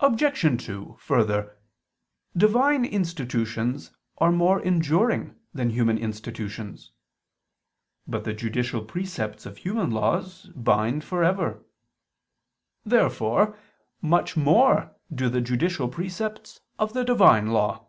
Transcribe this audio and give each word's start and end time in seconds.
Obj. 0.00 0.64
2: 0.66 0.96
Further, 0.98 1.56
Divine 2.36 2.84
institutions 2.84 3.92
are 4.18 4.32
more 4.32 4.60
enduring 4.60 5.38
than 5.54 5.70
human 5.70 5.98
institutions. 5.98 6.90
But 8.08 8.24
the 8.24 8.32
judicial 8.34 8.84
precepts 8.84 9.46
of 9.46 9.58
human 9.58 9.92
laws 9.92 10.50
bind 10.56 11.04
for 11.04 11.22
ever. 11.22 11.64
Therefore 12.84 13.56
much 14.02 14.36
more 14.36 14.96
do 15.14 15.28
the 15.28 15.40
judicial 15.40 15.86
precepts 15.88 16.60
of 16.76 16.92
the 16.92 17.04
Divine 17.04 17.52
Law. 17.52 17.86